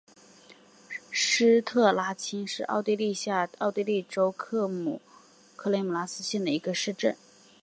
[1.11, 4.67] 施特拉青是奥地利下奥地利州克
[5.65, 7.15] 雷姆斯兰县的一个市镇。